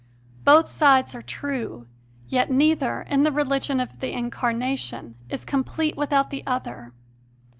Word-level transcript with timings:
Both 0.45 0.67
sides 0.67 1.13
are 1.13 1.21
true, 1.21 1.85
yet 2.27 2.49
neither, 2.49 3.03
in 3.03 3.21
the 3.21 3.31
religion 3.31 3.79
of 3.79 3.99
the 3.99 4.11
Incarnation, 4.17 5.13
is 5.29 5.45
complete 5.45 5.95
without 5.95 6.31
the 6.31 6.41
other. 6.47 6.91